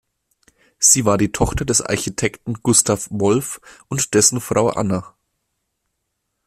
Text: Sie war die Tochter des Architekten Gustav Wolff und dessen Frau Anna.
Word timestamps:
Sie 0.79 1.05
war 1.05 1.19
die 1.19 1.31
Tochter 1.31 1.63
des 1.63 1.81
Architekten 1.83 2.55
Gustav 2.63 3.07
Wolff 3.11 3.61
und 3.87 4.15
dessen 4.15 4.41
Frau 4.41 4.69
Anna. 4.69 5.13